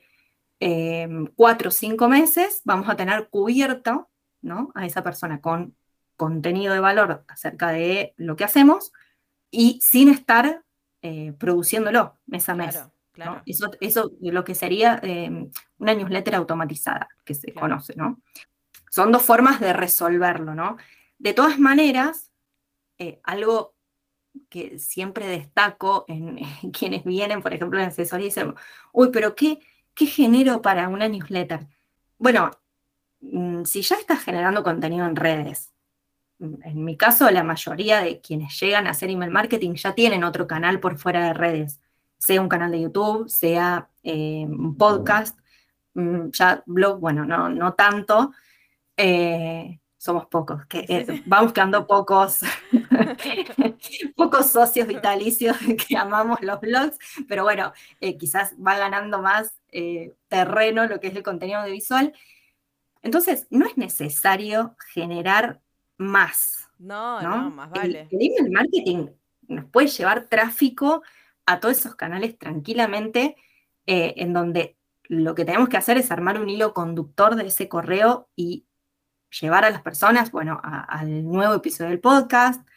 [0.59, 4.09] eh, 4 o 5 meses vamos a tener cubierto
[4.41, 4.71] ¿no?
[4.75, 5.75] a esa persona con
[6.15, 8.91] contenido de valor acerca de lo que hacemos
[9.51, 10.63] y sin estar
[11.01, 12.79] eh, produciéndolo mes a mes.
[13.45, 18.21] Eso, eso lo que sería em, una newsletter automatizada, que se conoce, ¿no?
[18.91, 20.77] Son dos formas de resolverlo, ¿no?
[21.17, 22.31] De todas maneras,
[22.97, 23.75] eh, algo
[24.49, 26.37] que siempre destaco en,
[26.71, 28.53] quienes vienen, por ejemplo, en asesoría, dicen,
[28.93, 29.59] uy, pero ¿qué,
[29.93, 31.67] ¿qué genero para una newsletter?
[32.17, 32.51] Bueno,
[33.21, 35.73] mm, si ya estás generando contenido en redes,
[36.39, 40.47] en mi caso, la mayoría de quienes llegan a hacer email marketing ya tienen otro
[40.47, 41.81] canal por fuera de redes,
[42.17, 45.37] sea un canal de YouTube, sea eh, un podcast,
[45.93, 48.31] mm, ya blog, bueno, no, no tanto.
[48.95, 52.41] Eh, somos pocos, que eh, vamos quedando pocos,
[54.15, 56.97] pocos socios vitalicios que amamos los blogs,
[57.27, 57.73] pero bueno,
[58.19, 59.53] quizás va ganando más
[60.27, 62.13] terreno lo que es el contenido audiovisual.
[63.01, 65.61] Entonces, no es necesario generar
[65.97, 66.69] más.
[66.79, 68.07] No, no, más vale.
[68.11, 69.07] El, email marketing
[69.47, 71.03] nos puede llevar tráfico
[71.45, 73.35] a todos esos canales tranquilamente,
[73.85, 77.69] eh, en donde lo que tenemos que hacer es armar un hilo conductor de ese
[77.69, 78.65] correo y
[79.41, 82.67] llevar a las personas, bueno, al nuevo episodio del podcast.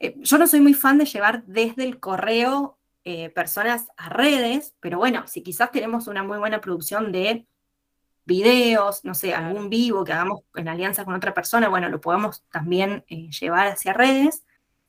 [0.00, 4.76] Eh, yo no soy muy fan de llevar desde el correo eh, personas a redes,
[4.80, 7.46] pero bueno, si quizás tenemos una muy buena producción de
[8.28, 12.44] videos, no sé, algún vivo que hagamos en alianza con otra persona, bueno, lo podemos
[12.52, 14.44] también eh, llevar hacia redes,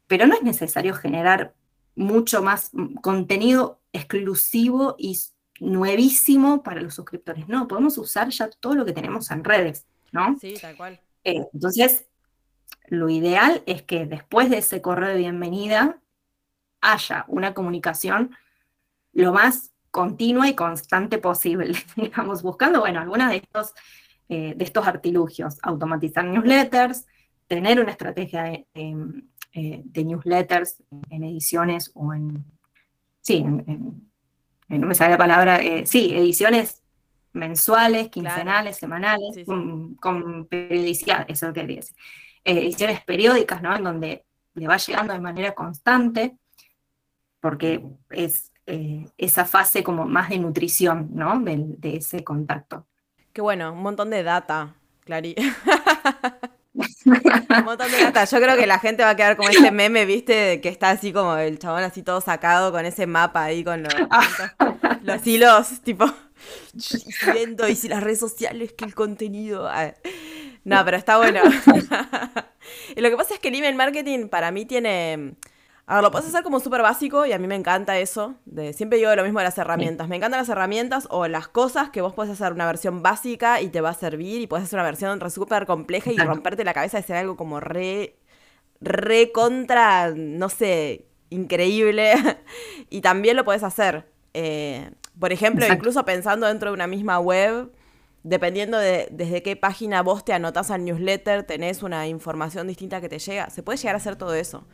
[0.06, 1.56] pero no es necesario generar
[1.96, 5.18] mucho más mm, contenido exclusivo y
[5.60, 7.48] nuevísimo para los suscriptores.
[7.48, 10.38] No, podemos usar ya todo lo que tenemos en redes, ¿no?
[10.40, 11.00] Sí, tal cual.
[11.24, 12.08] Eh, entonces,
[12.88, 16.02] lo ideal es que después de ese correo de bienvenida
[16.82, 18.36] haya una comunicación
[19.14, 23.74] lo más continua y constante posible, digamos, buscando, bueno, algunas de estos,
[24.30, 27.06] eh, de estos artilugios, automatizar newsletters,
[27.48, 28.68] tener una estrategia de,
[29.54, 32.46] eh, newsletters en ediciones o en,
[33.22, 33.44] sí,
[34.78, 36.84] no me sale la palabra, eh, sí, ediciones
[37.34, 41.96] mensuales, quincenales, semanales, Con, periodicidad, eso es lo que decir.
[42.44, 43.76] Eh, ediciones periódicas, ¿no?
[43.76, 46.38] En donde le va llegando de manera constante,
[47.40, 51.40] porque es eh, esa fase como más de nutrición, ¿no?
[51.40, 52.86] De, de ese contacto.
[53.34, 55.36] Qué bueno, un montón de data, Clary.
[56.76, 58.26] un montón de data.
[58.26, 60.62] Yo creo que la gente va a quedar como ese meme, ¿viste?
[60.62, 63.94] Que está así como el chabón así todo sacado con ese mapa ahí con los,
[65.04, 66.06] los hilos, tipo,
[67.34, 69.68] viendo y si las redes sociales, que el contenido.
[69.68, 69.94] Ah.
[70.64, 71.42] No, pero está bueno.
[72.96, 75.36] y lo que pasa es que el email marketing para mí tiene
[75.90, 78.36] a ver, lo puedes hacer como súper básico y a mí me encanta eso.
[78.46, 80.08] De, siempre digo lo mismo de las herramientas.
[80.08, 83.70] Me encantan las herramientas o las cosas que vos podés hacer una versión básica y
[83.70, 86.98] te va a servir y puedes hacer una versión súper compleja y romperte la cabeza
[86.98, 88.20] de ser algo como re,
[88.80, 92.14] re contra, no sé, increíble.
[92.92, 94.06] y también lo puedes hacer.
[94.36, 97.72] Eh, por ejemplo, incluso pensando dentro de una misma web,
[98.22, 103.10] dependiendo de desde qué página vos te anotás al newsletter, tenés una información distinta que
[103.10, 103.50] te llega.
[103.50, 104.68] Se puede llegar a hacer todo eso.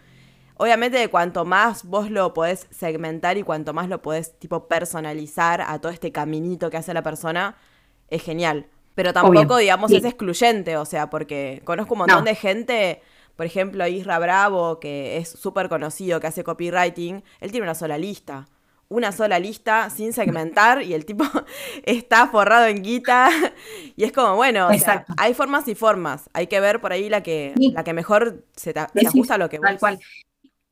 [0.58, 5.80] Obviamente, cuanto más vos lo podés segmentar y cuanto más lo podés, tipo, personalizar a
[5.80, 7.58] todo este caminito que hace la persona,
[8.10, 8.68] es genial.
[8.96, 13.02] Pero tampoco, digamos, es excluyente, o sea, porque conozco un montón de gente,
[13.36, 17.98] por ejemplo, Isra Bravo, que es súper conocido, que hace copywriting, él tiene una sola
[17.98, 18.48] lista.
[18.88, 21.26] Una sola lista sin segmentar y el tipo
[21.84, 23.30] está forrado en guita.
[23.98, 24.70] Y es como, bueno,
[25.18, 26.30] hay formas y formas.
[26.34, 29.50] Hay que ver por ahí la que, la que mejor se, te, ajusta a lo
[29.50, 29.70] que vos.
[29.80, 30.00] cual.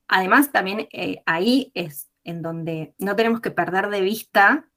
[0.07, 4.69] Además, también eh, ahí es en donde no tenemos que perder de vista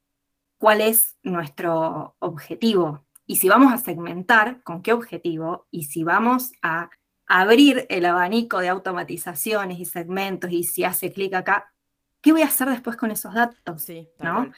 [0.58, 6.52] cuál es nuestro objetivo y si vamos a segmentar, con qué objetivo y si vamos
[6.62, 6.90] a
[7.26, 11.72] abrir el abanico de automatizaciones y segmentos y si hace clic acá,
[12.20, 13.82] ¿qué voy a hacer después con esos datos?
[13.82, 14.52] Sí, ¿no?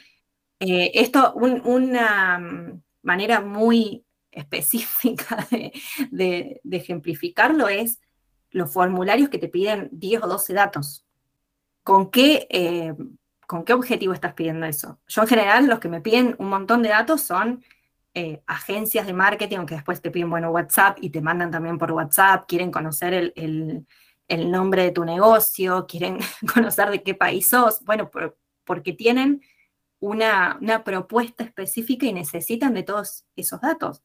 [0.60, 5.46] Eh, esto, una mm, manera muy específica
[6.10, 8.00] de ejemplificarlo es
[8.50, 11.04] los formularios que te piden 10 o 12 datos.
[11.82, 12.94] ¿Con qué, eh,
[13.46, 15.00] ¿Con qué objetivo estás pidiendo eso?
[15.06, 17.62] Yo en general los que me piden un montón de datos son
[18.14, 21.92] eh, agencias de marketing, aunque después te piden, bueno, WhatsApp y te mandan también por
[21.92, 23.86] WhatsApp, quieren conocer el,
[24.50, 26.18] nombre de tu negocio, quieren
[26.54, 28.10] conocer de qué país sos, bueno,
[28.64, 29.40] porque tienen
[30.00, 34.02] una, una propuesta específica y necesitan de todos esos datos.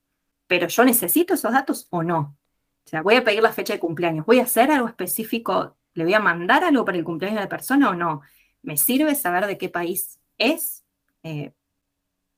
[0.48, 2.38] Pero yo necesito esos datos o no.
[2.86, 6.04] O sea, voy a pedir la fecha de cumpleaños, voy a hacer algo específico, le
[6.04, 8.22] voy a mandar algo para el cumpleaños de la persona o no.
[8.62, 10.84] ¿Me sirve saber de qué país es?
[11.24, 11.54] Eh,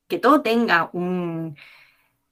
[0.08, 1.58] que todo tenga un,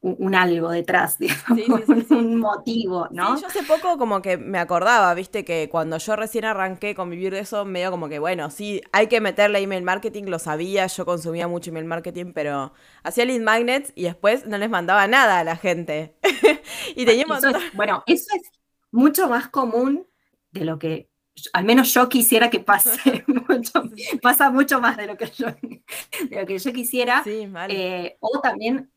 [0.04, 1.18] un algo detrás,
[1.50, 3.40] digamos, un motivo, ¿no?
[3.40, 7.32] yo hace poco como que me acordaba, viste, que cuando yo recién arranqué con vivir
[7.32, 11.06] de eso, medio como que, bueno, sí, hay que meterle email marketing, lo sabía, yo
[11.06, 15.44] consumía mucho email marketing, pero hacía lead magnets y después no les mandaba nada a
[15.46, 16.18] la gente.
[16.96, 17.42] y teníamos...
[17.74, 18.52] bueno, eso es
[18.92, 20.06] mucho más común
[20.52, 21.10] de lo que
[21.54, 23.24] al menos yo quisiera que pase
[24.22, 27.24] pasa mucho más de lo que yo, de lo que yo quisiera.
[27.24, 28.06] Sí, vale.
[28.06, 28.92] Eh, o también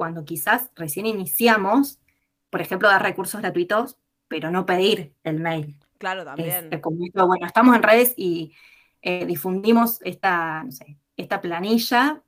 [0.00, 2.00] cuando quizás recién iniciamos,
[2.48, 5.78] por ejemplo, dar recursos gratuitos, pero no pedir el mail.
[5.98, 6.70] Claro, también.
[6.80, 8.54] bueno, estamos en redes y
[9.02, 10.64] eh, difundimos esta,
[11.18, 12.22] esta planilla,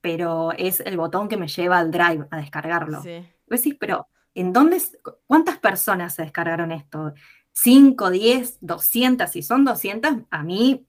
[0.00, 3.00] pero es el botón que me lleva al drive a descargarlo.
[3.02, 3.24] Sí.
[3.46, 4.82] Decís, pero ¿en dónde,
[5.28, 7.14] cuántas personas se descargaron esto?
[7.54, 9.30] ¿5, 10, 200?
[9.30, 10.84] Si son 200, a mí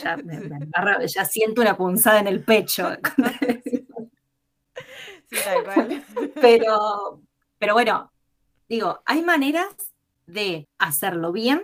[0.00, 0.16] ya,
[1.06, 2.88] ya, siento una punzada en el pecho.
[6.40, 7.20] Pero,
[7.58, 8.12] pero bueno,
[8.68, 9.74] digo, hay maneras
[10.26, 11.62] de hacerlo bien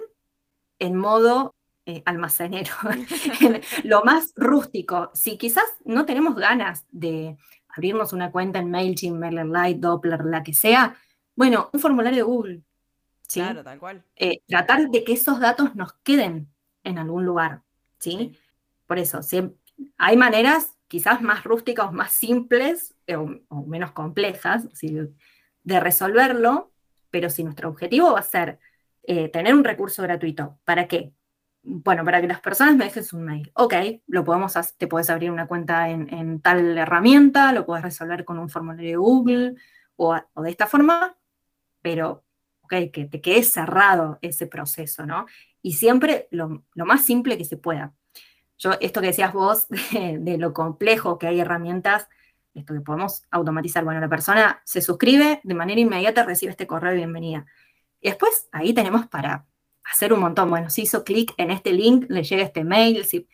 [0.78, 1.54] en modo
[1.86, 2.72] eh, almacenero,
[3.84, 5.10] lo más rústico.
[5.14, 7.36] Si quizás no tenemos ganas de
[7.68, 10.96] abrirnos una cuenta en MailChimp, MailerLite, Doppler, la que sea,
[11.34, 12.62] bueno, un formulario de Google.
[13.32, 14.04] Claro, tal cual.
[14.16, 16.48] Eh, tratar de que esos datos nos queden
[16.84, 17.62] en algún lugar,
[17.98, 18.36] ¿sí?
[18.86, 19.20] Por eso,
[19.96, 24.68] hay maneras quizás más rústicas o más simples o, menos complejas
[25.62, 26.72] de resolverlo,
[27.10, 28.58] pero si nuestro objetivo va a ser
[29.02, 31.12] eh, tener un recurso gratuito, ¿para qué?
[31.62, 33.52] Bueno, para que las personas me dejen su mail.
[33.54, 33.74] Ok,
[34.08, 38.48] lo podemos te puedes abrir una cuenta en, tal herramienta, lo puedes resolver con un
[38.48, 39.54] formulario de Google
[39.96, 41.16] o, de esta forma,
[41.80, 42.24] pero
[42.62, 45.26] ok, que te quede cerrado ese proceso, ¿no?
[45.60, 47.94] Y siempre lo, lo más simple que se pueda.
[48.62, 52.08] Yo, esto que decías vos, de, lo complejo que hay herramientas,
[52.54, 53.84] esto que podemos automatizar.
[53.84, 57.46] Bueno, la persona se suscribe, de manera inmediata recibe este correo de bienvenida.
[58.00, 59.46] Y después ahí tenemos para
[59.84, 60.50] hacer un montón.
[60.50, 63.04] Bueno, si hizo clic en este link, le llega este mail.
[63.04, 63.26] Si...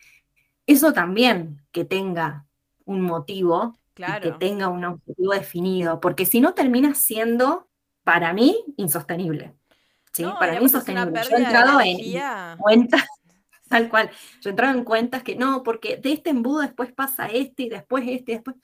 [0.65, 2.45] Eso también que tenga
[2.85, 3.79] un motivo
[4.21, 7.67] que tenga un objetivo definido, porque si no termina siendo,
[8.03, 9.53] para mí, insostenible.
[10.13, 10.23] ¿sí?
[10.39, 11.21] para mí insostenible.
[11.29, 13.03] Yo he entrado en cuentas,
[13.69, 14.09] tal cual,
[14.41, 17.69] yo he entrado en cuentas que no, porque de este embudo después pasa este y
[17.69, 18.55] después este y después...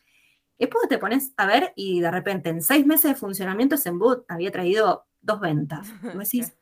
[0.57, 4.25] Después te pones a ver y de repente en seis meses de funcionamiento ese embudo
[4.27, 5.87] había traído dos ventas.
[6.13, 6.55] Y decís,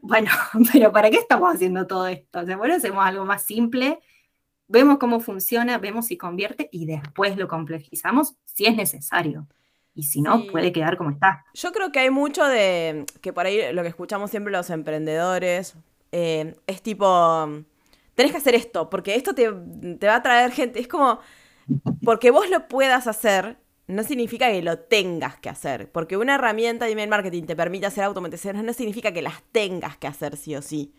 [0.00, 0.30] bueno,
[0.72, 2.40] pero ¿para qué estamos haciendo todo esto?
[2.40, 4.00] O sea, bueno, hacemos algo más simple
[4.72, 9.46] vemos cómo funciona, vemos si convierte y después lo complejizamos si es necesario.
[9.94, 11.44] Y si no, puede quedar como está.
[11.52, 15.74] Yo creo que hay mucho de que por ahí lo que escuchamos siempre los emprendedores
[16.12, 17.46] eh, es tipo,
[18.14, 19.52] tenés que hacer esto, porque esto te,
[19.98, 20.80] te va a traer gente.
[20.80, 21.20] Es como,
[22.04, 25.90] porque vos lo puedas hacer, no significa que lo tengas que hacer.
[25.90, 29.96] Porque una herramienta de email marketing te permite hacer automatizaciones, no significa que las tengas
[29.96, 30.94] que hacer sí o sí.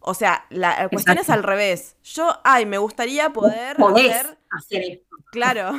[0.00, 1.96] O sea, la cuestión es al revés.
[2.04, 4.38] Yo, ay, me gustaría poder hacer...
[4.50, 5.16] hacer esto.
[5.30, 5.72] Claro.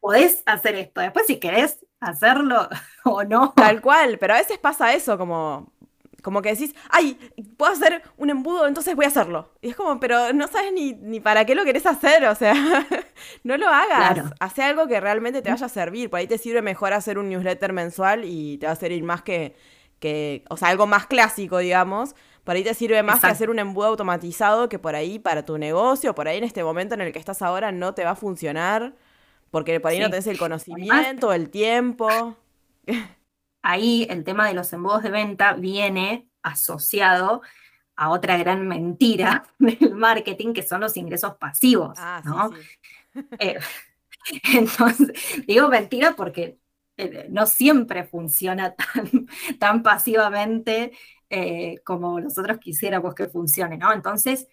[0.00, 1.00] Podés hacer esto.
[1.00, 2.68] Después, si querés hacerlo
[3.04, 3.52] o no.
[3.54, 5.72] Tal cual, pero a veces pasa eso, como,
[6.22, 7.18] como que decís, ay,
[7.56, 9.52] puedo hacer un embudo, entonces voy a hacerlo.
[9.60, 12.54] Y es como, pero no sabes ni, para qué lo querés hacer, o sea,
[13.44, 14.14] no lo hagas.
[14.14, 14.30] Claro.
[14.40, 16.10] Hace algo que realmente te vaya a servir.
[16.10, 19.22] Por ahí te sirve mejor hacer un newsletter mensual y te va a servir más
[19.22, 19.56] que,
[19.98, 23.58] que o sea, algo más clásico, digamos, por ahí te sirve más que hacer un
[23.58, 27.12] embudo automatizado que por ahí para tu negocio, por ahí en este momento en el
[27.12, 28.94] que estás ahora no te va a funcionar,
[29.50, 32.36] porque por ahí no tenés el conocimiento, el tiempo.
[33.62, 37.42] Ahí el tema de los embudos de venta viene asociado
[38.00, 42.50] a otra gran mentira del marketing, que son los ingresos pasivos, ah, ¿no?
[43.38, 43.58] Eh,
[44.54, 45.12] entonces,
[45.46, 46.58] digo mentira porque
[46.96, 49.26] eh, no siempre funciona tan,
[49.58, 50.92] tan pasivamente
[51.28, 53.92] eh, como nosotros quisiéramos que funcione, ¿no?
[53.92, 54.48] Entonces,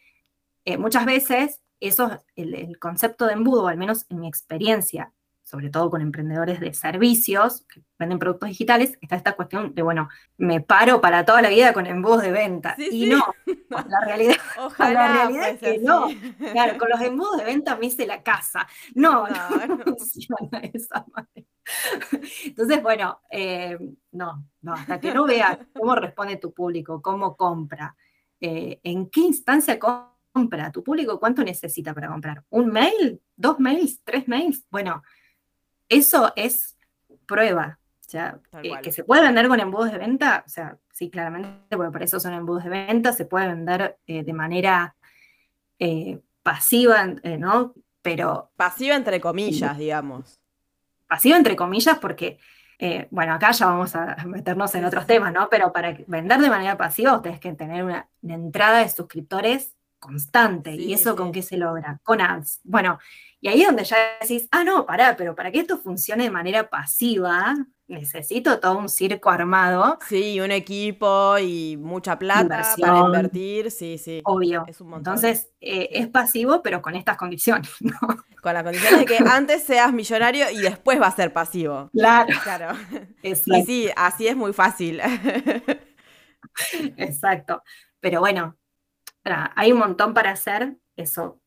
[0.77, 5.13] muchas veces eso, el, concepto de embudo, al menos en mi experiencia,
[5.47, 10.09] sobre todo con emprendedores de servicios que venden productos digitales, está esta cuestión de, bueno,
[10.35, 12.75] me paro para toda la vida con embudos de venta.
[12.77, 13.23] y no,
[13.69, 14.35] la realidad,
[14.77, 16.09] la realidad es que no.
[16.51, 18.67] Claro, con los embudos de venta me hice la casa.
[18.93, 21.47] No, no, funciona de esa manera.
[22.43, 23.77] Entonces, bueno, eh,
[24.11, 27.95] no, no, hasta que no veas cómo responde tu público, cómo compra,
[28.41, 32.43] eh, en qué instancia compra, tu público cuánto necesita para comprar.
[32.49, 33.21] ¿Un mail?
[33.37, 34.01] ¿Dos mails?
[34.03, 34.65] ¿Tres mails?
[34.69, 35.03] Bueno,
[35.89, 36.77] eso es
[37.25, 37.79] prueba.
[38.05, 41.75] O sea, eh, que se puede vender con embudos de venta, o sea, sí, claramente,
[41.75, 44.95] porque por eso son embudos de venta, se puede vender de manera
[46.41, 47.05] pasiva,
[47.37, 47.73] ¿no?
[48.01, 48.51] Pero...
[48.55, 50.39] Pasiva entre comillas, digamos
[51.07, 52.37] pasivo entre comillas, porque,
[52.79, 55.49] eh, bueno, acá ya vamos a meternos en otros temas, ¿no?
[55.49, 60.75] Pero para vender de manera pasiva, ustedes que tener una, entrada de suscriptores constante.
[60.75, 61.99] ¿Y eso con qué se logra?
[62.03, 62.59] Con ads.
[62.63, 62.99] Bueno,
[63.39, 66.31] y ahí es donde ya decís, ah, no, pará, pero para que esto funcione de
[66.31, 67.53] manera pasiva,
[67.87, 69.99] necesito todo un circo armado.
[70.07, 74.21] Sí, un equipo y mucha plata para invertir, sí, sí.
[74.25, 74.65] Obvio.
[74.67, 77.97] Entonces, eh, es pasivo, pero con estas condiciones, ¿no?
[78.41, 81.89] Con las condiciones de que antes seas millonario y después va a ser pasivo.
[81.93, 82.35] Claro.
[82.43, 82.77] Claro.
[83.21, 84.99] Y sí, así es muy fácil.
[86.97, 87.61] Exacto.
[87.99, 88.57] Pero bueno,
[89.55, 91.41] hay un montón para hacer, eso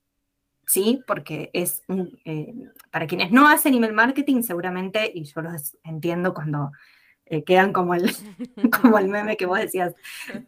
[0.70, 1.82] sí, porque es
[2.24, 2.54] eh,
[2.90, 6.70] para quienes no hacen email marketing, seguramente, y yo los entiendo cuando
[7.26, 8.10] eh, quedan como el,
[8.80, 9.94] como el meme que vos decías,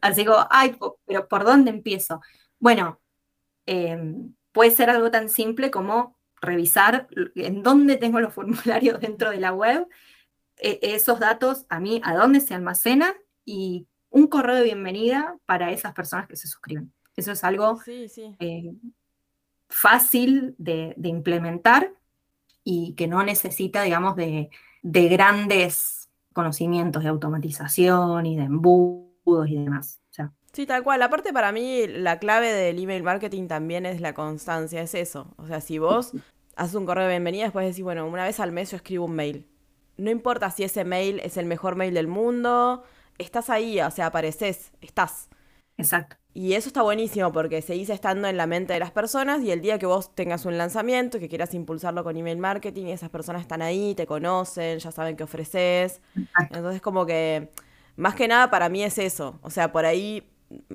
[0.01, 2.21] así como, ay, pero ¿por dónde empiezo?
[2.59, 3.01] Bueno,
[3.67, 9.41] em, puede ser algo tan simple como revisar en dónde tengo los formularios dentro de
[9.41, 9.87] la web,
[10.59, 15.73] e, esos datos a mí, a dónde se almacenan y un correo de bienvenida para
[15.73, 16.93] esas personas que se suscriben.
[17.17, 18.73] Eso es algo eh,
[19.73, 21.93] fácil de, implementar
[22.63, 24.51] y que no necesita, digamos, de,
[24.83, 30.01] grandes conocimientos de automatización y de embudos y demás.
[30.53, 31.01] Sí, tal cual.
[31.01, 35.35] Aparte, para mí, la clave del email marketing también es la constancia, es eso.
[35.39, 36.13] O sea, si vos
[36.57, 39.15] haces un correo de bienvenida, después decís, bueno, una vez al mes yo escribo un
[39.15, 39.49] mail.
[39.97, 42.85] No importa si ese mail es el mejor mail del mundo,
[43.17, 45.31] estás ahí, o sea, apareces, estás.
[45.77, 46.17] Exacto.
[46.35, 49.61] Y eso está buenísimo porque seguís estando en la mente de las personas y el
[49.61, 53.61] día que vos tengas un lanzamiento, que quieras impulsarlo con email marketing, esas personas están
[53.61, 56.01] ahí, te conocen, ya saben qué ofreces.
[56.51, 57.51] Entonces como que,
[57.97, 59.39] más que nada para mí es eso.
[59.43, 60.27] O sea, por ahí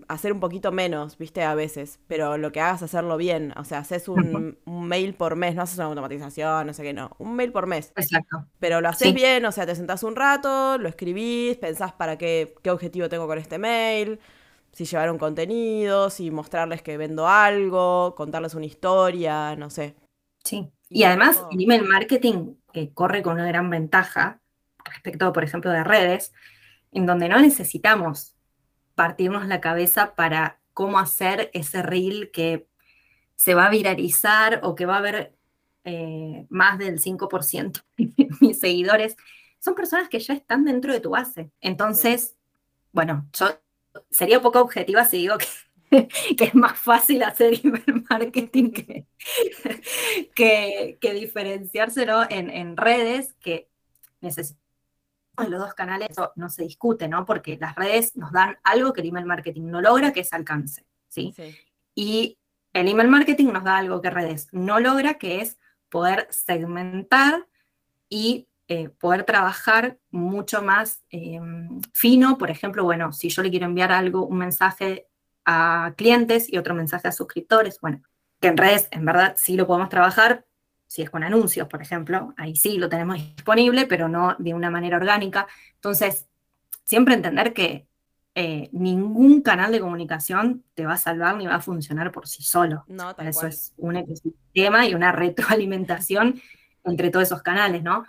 [0.07, 3.53] hacer un poquito menos, viste, a veces, pero lo que hagas hacerlo bien.
[3.57, 7.15] O sea, haces un, mail por mes, no haces una automatización, no sé qué, no.
[7.17, 7.93] Un mail por mes.
[7.95, 8.45] Exacto.
[8.59, 12.53] Pero lo haces bien, o sea, te sentás un rato, lo escribís, pensás para qué,
[12.61, 14.19] qué objetivo tengo con este mail
[14.71, 19.95] si llevar un contenido, si mostrarles que vendo algo, contarles una historia, no sé.
[20.43, 20.69] Sí.
[20.89, 22.53] Y, además, el email marketing
[22.93, 24.39] corre con una gran ventaja
[24.85, 26.33] respecto, por ejemplo, de redes,
[26.91, 28.35] en donde no necesitamos
[28.95, 32.67] partirnos la cabeza para cómo hacer ese reel que
[33.35, 35.35] se va a viralizar o que va a haber
[35.83, 39.15] eh, más del 5% de mis seguidores.
[39.59, 41.51] Son personas que ya están dentro de tu base.
[41.61, 42.35] Entonces,
[42.91, 43.47] bueno, yo
[44.09, 45.45] sería poco objetiva si digo que
[46.37, 49.07] que es más fácil hacer email marketing que,
[50.99, 53.69] que, diferenciárselo en, en, redes que
[54.21, 54.61] necesitamos
[55.47, 57.25] los dos canales, eso no se discute, ¿no?
[57.25, 60.85] Porque las redes nos dan algo que el email marketing no logra, que es alcance,
[61.07, 61.33] ¿sí?
[61.93, 62.39] Y
[62.73, 65.57] el email marketing nos da algo que redes no logra, que es
[65.89, 67.47] poder segmentar
[68.09, 71.39] y eh, poder trabajar mucho más eh,
[71.93, 72.37] fino.
[72.37, 75.07] Por ejemplo, bueno, si yo le quiero enviar algo, un mensaje
[75.45, 77.79] a clientes y otro mensaje a suscriptores.
[77.81, 78.01] Bueno,
[78.41, 80.45] que en redes, en verdad, sí lo podemos trabajar,
[80.87, 84.69] si es con anuncios, por ejemplo, ahí sí lo tenemos disponible, pero no de una
[84.69, 85.47] manera orgánica.
[85.75, 86.27] Entonces,
[86.83, 87.87] siempre entender que
[88.35, 92.43] eh, ningún canal de comunicación te va a salvar ni va a funcionar por sí
[92.43, 92.85] solo.
[92.87, 96.41] No, Para eso es un ecosistema y una retroalimentación
[96.83, 98.05] entre todos esos canales, ¿no?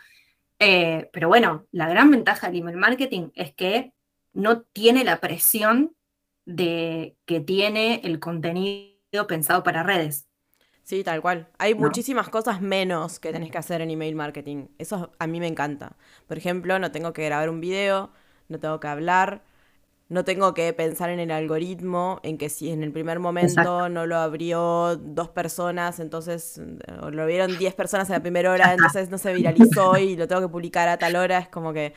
[0.58, 3.92] Eh, pero bueno, la gran ventaja del email marketing es que
[4.32, 5.94] no tiene la presión
[6.44, 10.26] de que tiene el contenido pensado para redes.
[10.82, 11.48] Sí, tal cual.
[11.58, 14.68] Hay muchísimas cosas menos que tenés que hacer en email marketing.
[14.78, 15.96] Eso a mí me encanta.
[16.26, 18.10] Por ejemplo, no tengo que grabar un video,
[18.48, 19.42] no tengo que hablar,
[20.08, 24.06] no tengo que pensar en el algoritmo, en que si en el primer momento no
[24.06, 26.60] lo abrió dos personas, entonces
[27.10, 30.40] lo vieron diez personas en la primera hora, entonces no se viralizó y lo tengo
[30.40, 31.38] que publicar a tal hora.
[31.38, 31.92] Es como que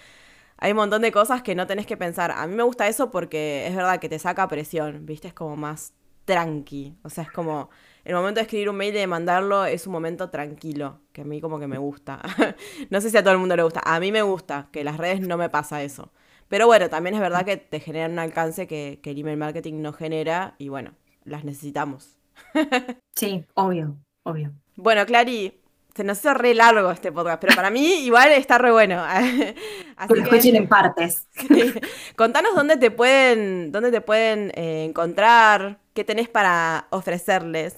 [0.58, 2.32] hay un montón de cosas que no tenés que pensar.
[2.32, 5.30] A mí me gusta eso porque es verdad que te saca presión, ¿viste?
[5.30, 5.94] Es como más
[6.26, 6.98] tranqui.
[7.04, 7.70] O sea, es como
[8.04, 11.24] el momento de escribir un mail y de mandarlo es un momento tranquilo, que a
[11.24, 12.22] mí como que me gusta.
[12.90, 13.82] no sé si a todo el mundo le gusta.
[13.86, 16.12] A mí me gusta, que las redes no me pasa eso.
[16.52, 19.82] Pero bueno, también es verdad que te generan un alcance que, que el email marketing
[19.82, 20.92] no genera y bueno,
[21.24, 22.18] las necesitamos.
[23.16, 24.52] sí, obvio, obvio.
[24.76, 25.62] Bueno, Clary,
[25.96, 29.02] se nos hizo re largo este podcast, pero para mí igual está re bueno.
[29.96, 31.26] Así que escuchen en partes.
[32.18, 37.78] Contanos dónde te pueden, dónde te pueden eh, encontrar, qué tenés para ofrecerles.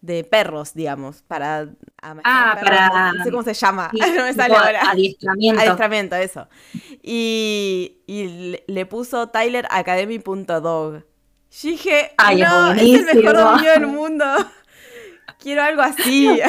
[0.00, 1.68] de perros, digamos, para...
[2.02, 3.12] Ah, para...
[3.12, 4.90] No sé cómo se llama, no me sale ahora.
[4.90, 5.60] Adiestramiento.
[5.60, 6.48] Adiestramiento, eso.
[7.02, 11.04] Y, y le puso tyleracademy.dog.
[11.62, 14.24] Y dije, Ay, no, es, el mejor dominio del mundo.
[15.40, 16.40] Quiero algo así.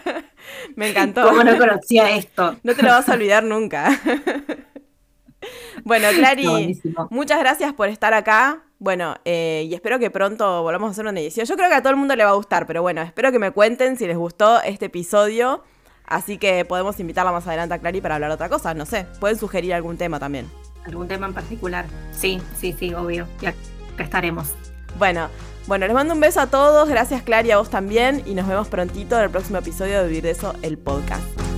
[0.76, 1.28] me encantó.
[1.28, 2.56] ¿Cómo no conocía esto?
[2.62, 4.00] No te lo vas a olvidar nunca.
[5.84, 8.62] bueno, Clary, muchas gracias por estar acá.
[8.78, 11.44] Bueno, eh, y espero que pronto volvamos a hacer una edición.
[11.46, 13.38] Yo creo que a todo el mundo le va a gustar, pero bueno, espero que
[13.38, 15.64] me cuenten si les gustó este episodio.
[16.06, 18.74] Así que podemos invitarla más adelante a Clary para hablar de otra cosa.
[18.74, 20.48] No sé, pueden sugerir algún tema también.
[20.86, 21.84] ¿Algún tema en particular?
[22.12, 23.26] Sí, sí, sí, obvio.
[23.40, 23.54] Ya
[23.98, 24.54] estaremos.
[24.98, 25.28] Bueno,
[25.70, 26.88] bueno, les mando un beso a todos.
[26.88, 28.24] Gracias, Clary, a vos también.
[28.26, 31.49] Y nos vemos prontito en el próximo episodio de Vivir de Eso, el podcast.